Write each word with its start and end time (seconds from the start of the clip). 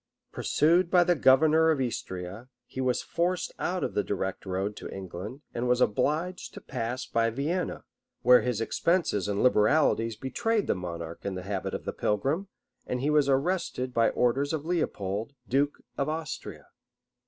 Pursued 0.31 0.89
by 0.89 1.03
the 1.03 1.13
governor 1.13 1.69
of 1.69 1.79
Istria, 1.79 2.49
he 2.65 2.81
was 2.81 3.03
forced 3.03 3.53
out 3.59 3.83
of 3.83 3.93
the 3.93 4.03
direct 4.03 4.47
road 4.47 4.75
to 4.77 4.89
England, 4.91 5.43
and 5.53 5.67
was 5.69 5.79
obliged 5.79 6.55
to 6.55 6.59
pass 6.61 7.05
by 7.05 7.29
Vienna, 7.29 7.83
where 8.23 8.41
his 8.41 8.61
expenses 8.61 9.27
and 9.27 9.43
liberalities 9.43 10.15
betrayed 10.15 10.65
the 10.65 10.73
monarch 10.73 11.23
in 11.23 11.35
the 11.35 11.43
habit 11.43 11.75
of 11.75 11.85
the 11.85 11.93
pilgrim; 11.93 12.47
and 12.87 13.01
he 13.01 13.11
was 13.11 13.29
arrested 13.29 13.93
by 13.93 14.09
orders 14.09 14.53
of 14.53 14.65
Leopold, 14.65 15.33
duke 15.47 15.77
of 15.99 16.09
Austria. 16.09 16.65